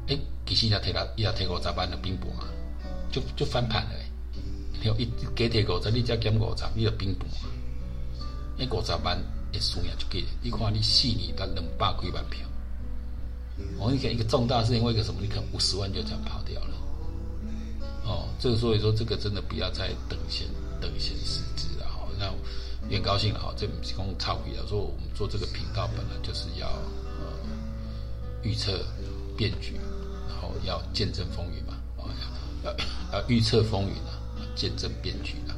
[0.08, 2.44] 哎，其实他提了，也提五十万的冰博嘛，
[3.10, 3.92] 就就翻盘了。
[4.74, 7.26] 你一加提五十，你再减五十，你就冰博。
[8.60, 9.18] 哎，五十万
[9.54, 10.28] 的数量就给了。
[10.44, 12.46] 你看你四年才两百几万票，
[13.78, 15.20] 我跟你讲一个重大事情，为一个什么？
[15.22, 16.76] 你看五十万就这样跑掉了。
[18.06, 20.48] 哦，这个所以说，这个真的不要再等闲
[20.80, 22.08] 等闲视之了哈。
[22.20, 22.32] 那
[22.88, 27.26] 也高兴了哈，这不是讲臭屁了，说我们做这个频道本来就是要呃
[28.44, 28.80] 预测
[29.36, 29.80] 变局，
[30.30, 32.14] 然后要见证风云嘛，啊
[32.64, 32.72] 要
[33.12, 34.22] 要预测风云啊，
[34.56, 35.58] 见证变局啊。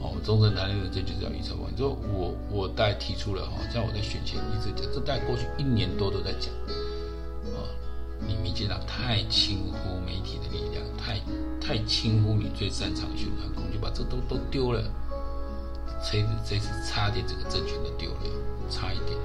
[0.00, 1.76] 哦，中正谈的这就叫预测风云。
[1.76, 6.52] 就我我大概提出了哈，像我在选前一直讲，这大概过去一年多都在讲，
[8.26, 11.20] 你民进党太轻忽媒体的力量，太
[11.60, 14.82] 太轻忽你最擅长的宣传工具，把这都都丢了，
[16.02, 18.20] 这这次差点整个政权都丢了，
[18.70, 19.18] 差一点，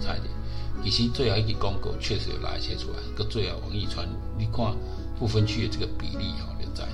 [0.00, 0.30] 差一点。
[0.82, 4.74] 其实最后一个公告确实有拉一些出来，个最后王一川，你看
[5.18, 6.88] 不分区的这个比例哈，就在，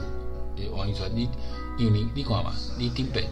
[0.70, 1.28] 王一川你。
[1.78, 3.24] 因为你你看嘛，你顶边，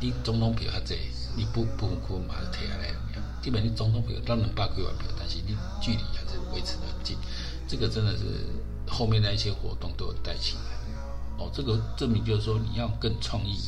[0.00, 0.94] 你总统票较济，
[1.36, 2.94] 你不不分区马上摕下来，
[3.42, 5.98] 基本你总统票当然八几万票，但是你距离
[6.52, 7.16] 维持得很近，
[7.68, 8.24] 这个真的是
[8.86, 10.76] 后面的一些活动都有带起来。
[11.38, 13.60] 哦，这个证明就是说你要更创意、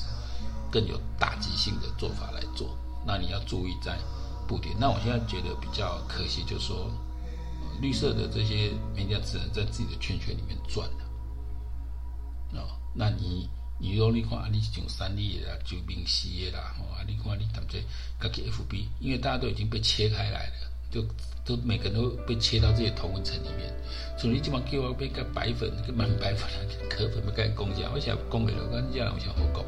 [0.70, 2.76] 更有打击性的做法来做，
[3.06, 3.98] 那你要注意在
[4.46, 4.74] 布点。
[4.78, 6.90] 那我现在觉得比较可惜，就是说
[7.80, 11.04] 绿色的这些媒体只能在自己的圈圈里面转了。
[12.54, 12.74] 哦。
[12.94, 17.78] 那你，你说你看，你像三立的啦，就明视的啦，哦，啊，你看你谈这，
[18.18, 21.02] 家己 FB，因为大家都已经被切开来了，就
[21.44, 23.72] 都每个人都被切到这些同温层里面，
[24.16, 26.48] 所以你基本上叫我被个白粉，个满白粉，
[26.88, 29.64] 可粉要跟你讲讲，我想讲不了，我讲我想好讲，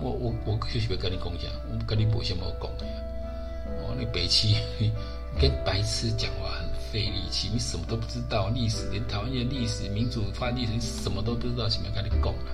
[0.00, 2.84] 我我我就是要跟你讲讲，我跟你无什么好讲的，
[3.82, 4.48] 哦，你白痴，
[5.40, 6.70] 跟白痴讲话很。
[6.90, 12.50] 费力气，你什么都不知道，历史连台湾的历史、民主化历史，你什么都不知道，怎么跟你讲啊？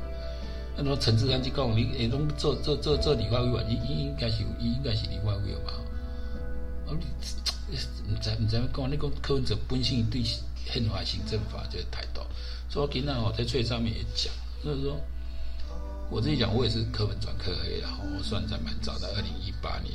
[0.76, 5.72] 那么陈志安去讲，你诶，拢做做做做立法委员，应应该是应该是立法委员嘛？
[7.68, 7.76] 你
[8.14, 8.90] 唔知唔知咩讲？
[8.90, 12.20] 你讲柯文哲本身对宪法行政法就是态度，
[12.68, 14.32] 所以我今天我在翠上面也讲，
[14.64, 15.00] 就是说
[16.10, 19.94] 我自己讲，我也是柯文转柯黑的，我算在蛮早的，二零一八年。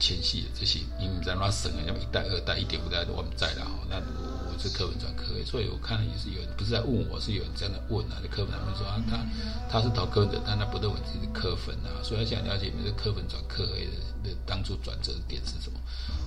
[0.00, 3.70] 前戏的这些，你们在那省啊，要么一代、二代、一点五代都我们在了哈。
[3.88, 8.16] 那我我是柯文转柯，所以我看了也是有人不是在问我，是有人这样的问啊。
[8.30, 9.20] 柯文他们说啊，他
[9.68, 13.92] 他是投科文哲，但他不认为自己是柯粉啊，所以他想了解你是科粉转科黑的
[14.24, 15.78] 的当初转折点是什么？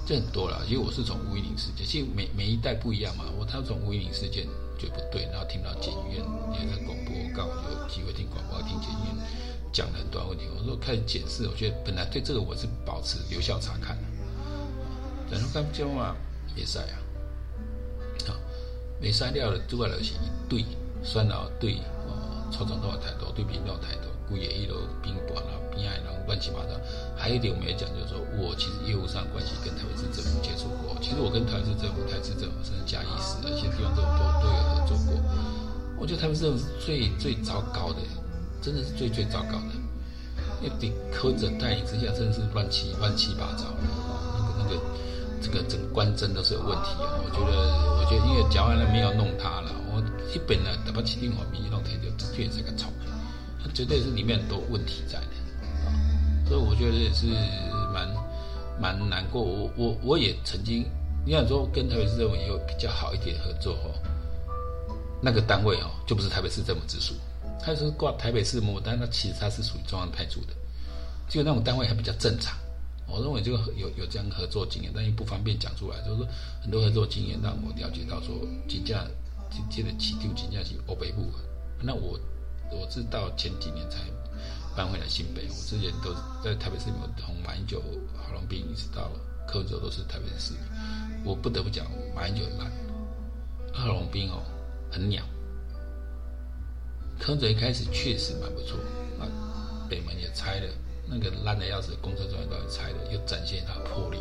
[0.05, 3.25] 这很多了，因为我是从吴怡宁事件，其实每每一代不一样嘛。
[3.39, 4.45] 我他从吴怡宁事件
[4.77, 6.25] 就不对，然后听到检验院
[6.59, 9.15] 也在广播，刚好有机会听广播听检院。
[9.73, 14.03] 讲了很多问题，我说开始解释，我觉得本来对这个我是保持留校查看的。
[15.31, 16.15] 然后刚讲话
[16.55, 16.95] 没赛啊，
[18.27, 18.35] 好，
[19.01, 20.63] 没赛掉了，主要就是一对
[21.03, 26.79] 酸老对哦，操纵的态度，对民众态度，故意一路宾馆啊、边爱然后乱七八糟。
[27.17, 35.17] 还有一点我没有讲，就是说我其实业务上关系跟台北市政府接触过，其实我跟台北市政府、台市政府甚至嘉义市的一些地方政府都都有合作过。
[35.97, 37.97] 我觉得台北市政府是最最糟糕的。
[38.63, 39.75] 真的是最最糟糕的，
[40.63, 43.83] 因为柯文哲带领之下，真的是乱七乱七八糟的。
[44.57, 44.81] 那个那个，
[45.41, 47.19] 这个整关真的是有问题啊。
[47.19, 47.51] 我觉得，
[47.99, 53.05] 我觉得因为蒋万安没有弄他了，我基本呢，哪怕七定华民进党推就的确是个草莓，
[53.61, 56.47] 他绝对是里面很多问题在的。
[56.47, 57.27] 所以我觉得也是
[57.93, 58.07] 蛮
[58.79, 59.41] 蛮难过。
[59.41, 60.85] 我我我也曾经，
[61.25, 63.91] 你想说跟台北市政府有比较好一点合作哦，
[65.21, 67.13] 那个单位哦，就不是台北市政府直属。
[67.65, 70.53] 他是挂台北市某某，但他其实他是属于中央派驻的，
[71.29, 72.57] 就那种单位还比较正常。
[73.07, 75.97] 我认为这个有有这样合作经验，但又不方便讲出来。
[76.01, 76.27] 就是说
[76.61, 78.35] 很多合作经验让我了解到说，
[78.67, 79.05] 金价
[79.69, 81.31] 接着起丢金价是欧北部。
[81.81, 82.19] 那我
[82.71, 83.99] 我是到前几年才
[84.75, 87.81] 搬回来新北，我之前都在台北市里面，从马英九、
[88.15, 89.11] 郝龙斌一直到
[89.47, 90.53] 柯文哲都是台北市。
[91.23, 92.71] 我不得不讲，马英九很烂，
[93.73, 94.41] 郝龙斌哦
[94.91, 95.23] 很鸟。
[97.23, 98.77] 柯文哲一开始确实蛮不错
[99.17, 99.23] 啊，
[99.89, 100.67] 北门也拆了，
[101.07, 104.17] 那个烂的要死的公车站都也拆了，又展现他的魄力，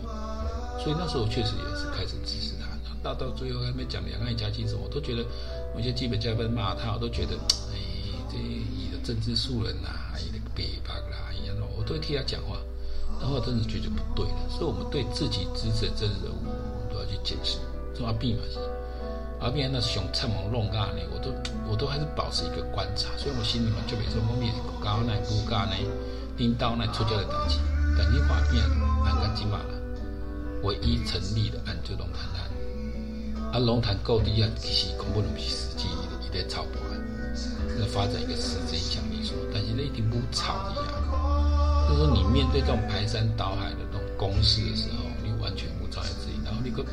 [0.78, 2.70] 所以那时候我确实也是开始支持他。
[3.02, 5.26] 到到最后还没讲两岸一家亲什么，我都觉得
[5.74, 7.34] 有些基本家在骂他，我都觉得，
[7.74, 7.82] 哎，
[8.30, 12.56] 这一个政治素人呐、啊，一个别巴啦一样，我都会替他讲话。
[13.20, 17.58] 然后真的觉得不对了，所以我们对自己支持的政治人物，我们都要去检视，
[17.92, 18.40] 这要避嘛。
[19.42, 21.34] 而边那熊趁猛弄干呢，我都
[21.68, 24.46] 我都还是保持一个观察，所以我心里面就比如说，我们
[24.78, 25.74] 搞那不搞那，
[26.38, 27.58] 领导那出家的等级，
[27.98, 28.62] 等你画面
[29.02, 29.74] 蛮干净嘛了。
[30.62, 35.88] 唯一成立的按就龙潭案，啊龙潭高低啊，其实恐怖东西实际
[36.22, 37.02] 一点草博案，
[37.80, 40.86] 那发展一个实质影响力说，但是那一定不草的呀。
[41.88, 46.84] 就是说你面对这种排山倒海的这种攻势的时候，你完全无招来自己，然后你个。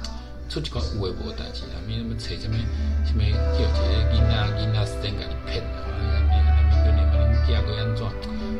[0.49, 2.57] 出几款有诶无代志啦，免什么找什么
[3.05, 3.21] 什么
[3.53, 5.93] 叫一个囡仔囡仔时间甲你骗啊，啊
[6.25, 8.01] 免免免免把恁囝过安怎，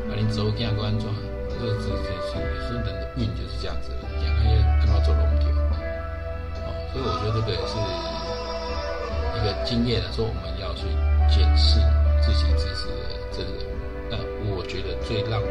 [0.06, 1.10] 把恁祖囝过安怎，
[1.50, 2.38] 这这这是说
[2.70, 5.50] 人的运就是这样子的，讲那些干嘛做龙条，
[6.62, 7.74] 哦，所以我觉得这个也是
[9.34, 10.86] 一个经验来说，我们要去
[11.28, 11.80] 检视
[12.22, 13.66] 自己知识的这个人，
[14.10, 14.16] 那。
[14.50, 15.46] 我觉得最让我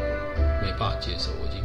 [0.60, 1.62] 没办法接受，我已经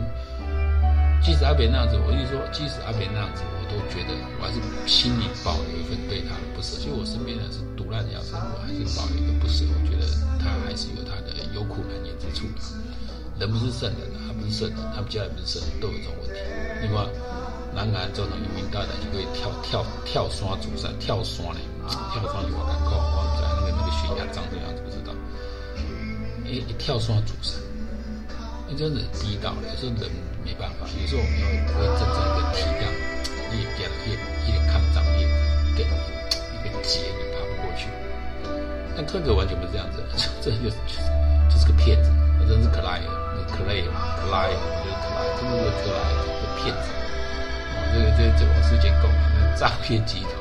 [1.25, 6.77] 即使阿扁那样子，我跟你说，即使阿扁那样子，我都觉得我还是心里保留一份对他的不舍。
[6.77, 9.65] 就我身边人是毒烂的要死，我还是保留一个不舍。
[9.65, 10.05] 我觉得
[10.37, 12.61] 他还是有他的有苦难言之处的。
[13.41, 16.37] 人不是圣人，他不是圣人，他们家也不是圣人，都有这种问题。
[16.85, 17.01] 另外，
[17.73, 21.65] 南韩总统云大胆就可以跳跳跳山祖山，跳山嘞，
[22.13, 25.09] 跳山有感觉，我在那个那个悬崖长这样子，不知道。
[26.45, 27.57] 一一跳山祖山。
[28.67, 30.09] 那真的逼到了，有时候人
[30.43, 31.45] 没办法，有时候我们要
[31.77, 32.89] 会站在一个体量，
[33.53, 34.17] 你也给了一
[34.49, 35.21] 一点抗战力，
[35.77, 37.85] 给一个结，你爬不过去。
[38.97, 40.01] 但柯哥完全不是这样子，
[40.41, 40.69] 这就
[41.45, 42.09] 就是个骗子，
[42.49, 43.09] 真是可赖了，
[43.45, 43.77] 可赖
[44.17, 46.89] 可赖，我觉得可赖，真的是可赖，个骗子。
[47.69, 50.33] 哦，这个这个、这个、王世坚讲的诈骗集团，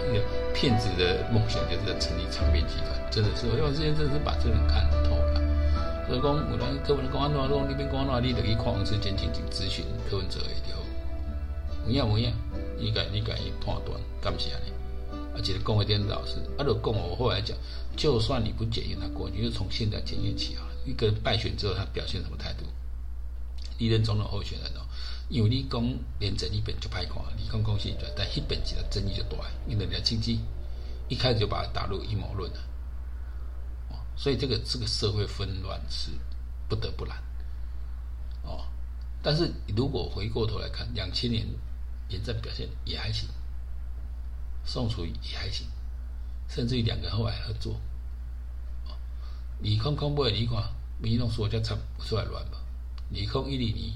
[0.54, 5.20] 骗子的梦想就是成立唱片集团，真的是王世坚真的是把这人看透。
[6.06, 10.76] 所以讲，有人柯文哲讲安怎讲，你边讲安怎，你就去看王世坚进行咨询柯文哲的条，
[11.86, 12.32] 有影有影，
[12.78, 14.72] 你该你该判断，感谢你。
[15.34, 17.56] 而且讲一点老实，啊，就讲我后来讲，
[17.96, 20.62] 就算你不检验他过，你就从现在检验起啊。
[20.84, 22.64] 一个人败选之后，他表现什么态度？
[23.78, 24.84] 历任总统候选人哦，
[25.30, 25.82] 因为你讲
[26.20, 30.38] 连整一本就拍看，你讲讲是，但一本其实争议就大，因为人家经济
[31.08, 32.58] 一开始就把他打入阴谋论了。
[34.16, 36.10] 所以这个这个社会纷乱是
[36.68, 37.16] 不得不然，
[38.42, 38.64] 哦，
[39.22, 41.46] 但是如果回过头来看，两千年
[42.08, 43.28] 连战表现也还行，
[44.64, 45.66] 宋楚也还行，
[46.48, 47.74] 甚至于两个后来合作，
[48.86, 48.96] 哦，
[49.60, 50.62] 李空空不会你看，
[50.98, 52.58] 民众说叫出出来乱吧？
[53.10, 53.92] 李空一零年，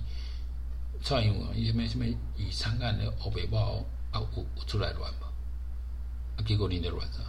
[1.02, 2.04] 蔡英文什么什么
[2.36, 5.32] 与长安的欧北包啊，有有出来乱吧？
[6.36, 7.20] 啊，结果你的乱啥？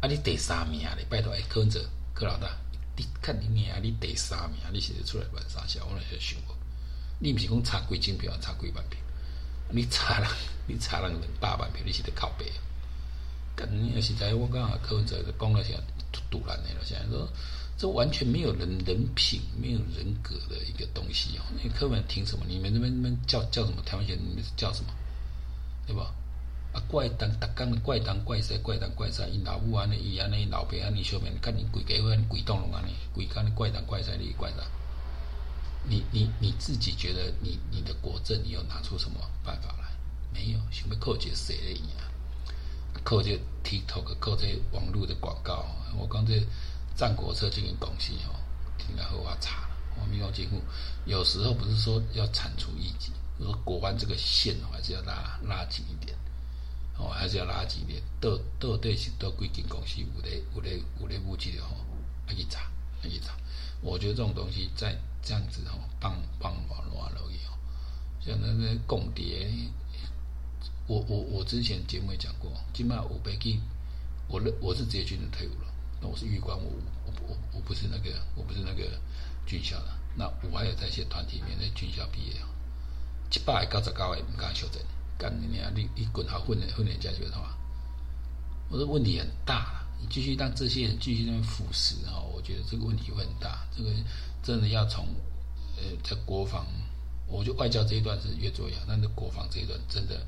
[0.00, 0.08] 啊！
[0.08, 1.84] 你第三名咧，拜托，哎，柯文哲，
[2.14, 2.48] 柯老大，
[2.96, 6.38] 你看你娘，你第三名，你是出来乱三小，我那些想，
[7.18, 8.98] 你不是讲差几千票，差几万票，
[9.68, 10.28] 你差人，
[10.66, 12.50] 你差人两百万票，你是在靠北。
[13.54, 15.74] 干你实在，我讲柯文哲讲了啥
[16.30, 17.28] 突然的了，现在说
[17.76, 21.44] 这完全没有人人品、没有人格的一个东西哦。
[21.62, 22.46] 那柯文凭什么？
[22.48, 23.82] 你们那边那边叫叫什么？
[23.84, 24.90] 台湾人你们是叫什么？
[25.86, 26.14] 对吧？
[26.72, 34.58] 啊，怪当逐工怪东怪西，怪东怪西，因老母安尼，伊安尼，老爸安尼，小妹，看你规家伙，你规栋拢安尼，规工你怪东怪西，你怪啥？
[35.88, 39.88] 你你你自己觉得你你的国政，你有拿出什么办法来？
[40.32, 42.06] 没有，想要靠这谁的赢啊？
[43.02, 43.30] 靠这
[43.64, 45.64] TikTok，靠这网络的广告。
[45.98, 46.40] 我讲这
[46.94, 48.38] 战国策这间公司哦，
[48.78, 50.60] 听了后我查，我民众节目
[51.04, 56.16] 有时候不是说要铲除异己，我说国安这个线还是要拉拉紧一点。
[57.00, 61.74] 哦，还是要垃圾的，到到底是到几间公司有咧有咧有咧募集的吼，
[62.28, 62.70] 要去查，
[63.02, 63.34] 要去查。
[63.80, 67.56] 我觉得这种东西在这样子吼，帮帮网络而已哦。
[68.20, 69.48] 像那个共谍，
[70.86, 73.58] 我我我之前节目也讲过，起码五百 G，
[74.28, 76.70] 我我是职业军人退伍了，那我是预官，我
[77.06, 79.00] 我我我不是那个我不是那个
[79.46, 82.46] 军校的，那我还有在一些团体里面在军校毕业哦，
[83.30, 84.82] 七百九十九个不敢修正。
[85.20, 85.70] 干你娘！
[85.74, 87.54] 你你滚好混的混点下去的话，
[88.70, 89.84] 我说问题很大。
[90.00, 93.68] 你继续让这些人继续在腐蚀哈，我觉得这个问题会很大。
[93.76, 93.90] 这个
[94.42, 95.04] 真的要从
[95.76, 96.66] 呃在国防，
[97.26, 100.26] 我觉得外交这一段是越做越好，但是国防这一段真的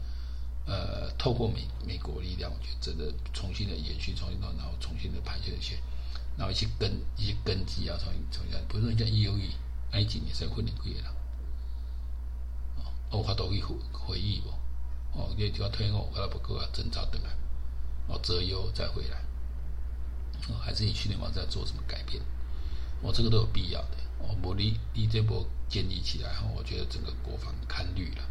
[0.66, 5.80] 呃透过美美国力量，我觉得真的重新的延续，重新的然后重新的排这些，
[6.36, 9.52] 然后一些根一些根基要重新重新，不是说像 E U E
[9.90, 11.14] 那几年才混点贵了，
[13.10, 14.52] 哦，我都会回回忆哦。
[15.14, 17.30] 哦，你就要退后，回来不够啊，征召等来，
[18.08, 19.18] 哦，择优再回来，
[20.48, 22.22] 哦，还是你去年晚上做什么改变？
[23.02, 23.96] 哦，这个都有必要的。
[24.20, 28.22] 哦，我你你这波建立起来，我觉得整个国防堪虑了。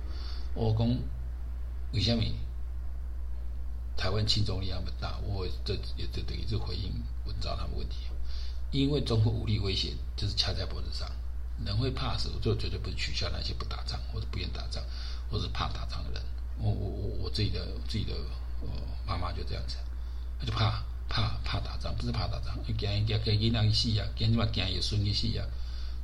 [0.54, 0.88] 我讲
[1.92, 2.24] 为什么
[3.98, 5.20] 台湾亲中力量那么大？
[5.20, 6.92] 我这也这等于是回应
[7.26, 7.98] 文章他们问题，
[8.72, 11.08] 因为中国武力威胁就是掐在脖子上，
[11.66, 14.84] 人会怕死，我就绝对不是取笑那些不打仗或者不愿打仗
[15.30, 16.22] 或者怕打仗的人。
[16.60, 18.14] 我我我我自己的自己的
[18.62, 18.68] 呃
[19.06, 19.78] 妈妈就这样子，
[20.40, 25.46] 她就怕怕怕打仗，不是怕打仗，惊惊惊惊让伊死啊，惊什么惊有孙伊死啊，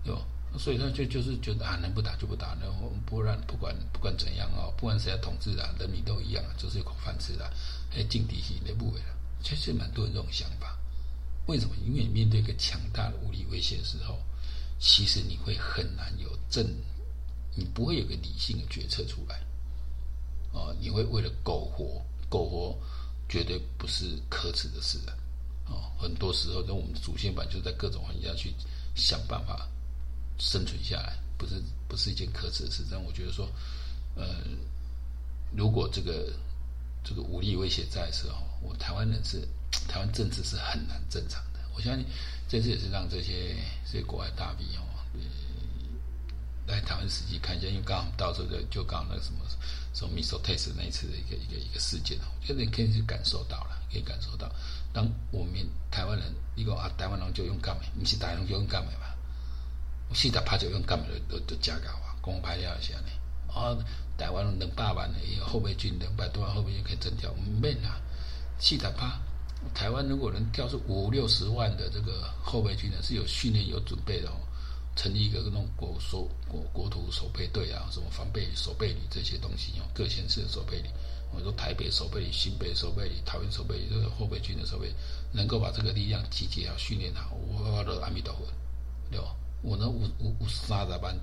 [0.06, 0.22] 哟，
[0.58, 7.50] 所以他就就是觉得啊，能不打就不打，然后不然不管不管怎样哦，不管谁来统治啊，人民都一样，就是有口饭吃的，
[7.89, 10.78] 还劲敌性的不为了，其实蛮多人这种想法。
[11.45, 11.76] 为什么？
[11.86, 14.20] 因为面对一个强大的武力威胁的时候，
[14.80, 16.66] 其实你会很难有正，
[17.56, 19.39] 你不会有个理性的决策出来。
[20.58, 22.76] 啊，你会为了苟活，苟活
[23.30, 25.12] 绝对不是可耻的事的。
[25.66, 28.53] 啊，很多时候，跟我们的祖先版就在各种环境下去
[28.95, 29.68] 想办法
[30.39, 32.84] 生存下来，不是不是一件可耻的事。
[32.89, 33.47] 但我觉得说，
[34.16, 34.43] 呃，
[35.55, 36.34] 如果这个
[37.03, 39.47] 这个武力威胁在的时候，我台湾人是
[39.88, 41.60] 台湾政治是很难正常的。
[41.76, 42.05] 我相信
[42.47, 43.55] 这次也是让这些
[43.86, 44.82] 这些国外大 V 哦，
[46.68, 49.39] 来台湾实际看一下，因为刚好到时候就刚好那个什么
[49.93, 54.51] 什么 MISOTEX 那一次的一个一个一个事件，我觉得你可以去感受到了，可以感受到，
[54.93, 55.53] 当我们
[55.89, 59.07] 台湾人一个啊，台湾人就用干的，不是台湾人就用干的嘛？
[60.09, 63.07] 我现在怕就用干的就就加高啊，公拍了一下呢。
[63.47, 63.76] 啊，
[64.18, 67.99] 台湾两百万的后备军，两百多万后备军可以征调，唔免啦，
[68.59, 69.18] 现在怕。
[69.74, 74.36] 台湾如果能调出五六十万的这个后备军呢，是有训练有准备的哦。
[74.98, 80.89] 成立一个那种国守国国土守备队啊，什么防备守备旅这些东西哦，各县市的守备旅，
[81.32, 84.91] 我说台北守备旅、新北守备旅、桃园守备旅，这个后备军的守备，
[85.32, 88.41] 能够把这个力量集结好、训练好，我的阿弥陀佛，
[89.12, 89.36] 对吧？
[89.62, 91.16] 我呢，五五五三十班，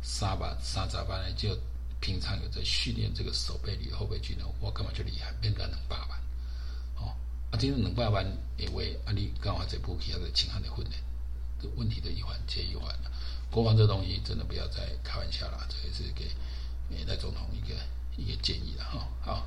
[0.00, 1.58] 三班三十班呢，就
[2.00, 6.18] 平常有在训练这个守备旅、后备军呢，我干嘛就厉害，变成两百班，
[6.96, 7.12] 哦，
[7.50, 8.24] 啊，今天两百万
[8.56, 11.07] 也为啊，你刚好这部戏还是轻汉的训练。
[11.60, 13.10] 这问题的一环接一环了，
[13.50, 16.30] 国防这东西真的不要再开玩笑了，这也是给
[16.88, 17.74] 美代总统一个
[18.16, 19.08] 一个建议了哈。
[19.20, 19.46] 好，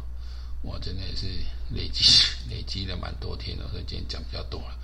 [0.61, 1.27] 我真的也是
[1.69, 2.03] 累积
[2.49, 4.77] 累积了蛮多天了，所以今天讲比较多了。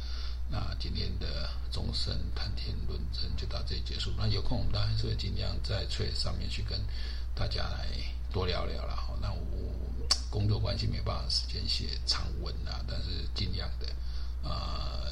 [0.50, 4.14] 那今天的终身谈天论政就到这里结束。
[4.18, 6.80] 那有空我们当然是会尽量在 t 上面去跟
[7.36, 7.86] 大家来
[8.32, 8.96] 多聊聊了。
[8.96, 13.88] 好，那我工作关系没办法时间写长文啊，但是尽量的
[14.44, 15.04] 啊。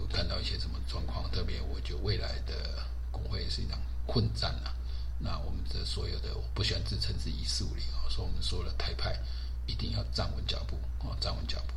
[0.00, 4.74] 我看到一些什么状况，特别我觉得未来的工会是一场混战啊。
[5.18, 9.18] 那我们的所有的，我不喜欢自称是一四五零啊，说我们所有的台派
[9.66, 10.76] 一定要站稳脚步
[11.06, 11.74] 啊，站稳脚步。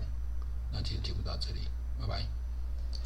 [0.72, 1.68] 那今天节目到这里，
[2.00, 2.43] 拜拜。